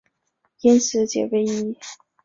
[0.61, 1.77] 因此解唯一。